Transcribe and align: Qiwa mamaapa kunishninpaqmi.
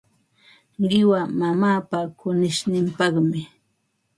Qiwa 0.89 1.21
mamaapa 1.39 1.97
kunishninpaqmi. 2.17 3.41